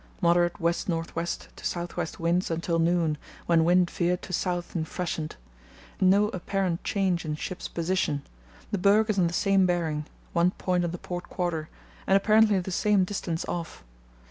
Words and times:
Moderate 0.19 0.59
west 0.59 0.89
north 0.89 1.15
west 1.15 1.49
to 1.55 1.63
south 1.63 1.95
west 1.95 2.19
winds 2.19 2.49
until 2.49 2.79
noon, 2.79 3.19
when 3.45 3.63
wind 3.63 3.87
veered 3.91 4.23
to 4.23 4.33
south 4.33 4.73
and 4.73 4.87
freshened. 4.87 5.35
No 5.99 6.29
apparent 6.29 6.83
change 6.83 7.23
in 7.23 7.35
ship's 7.35 7.67
position; 7.67 8.23
the 8.71 8.79
berg 8.79 9.11
is 9.11 9.19
on 9.19 9.27
the 9.27 9.31
same 9.31 9.67
bearing 9.67 10.07
(1 10.33 10.49
point 10.57 10.83
on 10.83 10.89
the 10.89 10.97
port 10.97 11.29
quarter) 11.29 11.69
and 12.07 12.17
apparently 12.17 12.59
the 12.59 12.71
same 12.71 13.03
distance 13.03 13.45
off. 13.45 13.83